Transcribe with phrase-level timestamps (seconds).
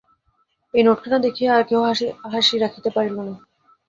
[0.73, 1.79] এই নোটখানা দেখিয়া আর কেহ
[2.31, 3.33] হাসি রাখিতে পারিল না।